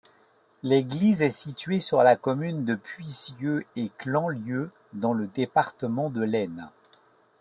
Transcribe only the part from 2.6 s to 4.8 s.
de Puisieux-et-Clanlieu,